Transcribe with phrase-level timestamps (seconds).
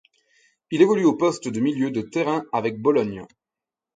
[0.71, 3.21] Il évolue au poste de milieu de terrain avec Bologne.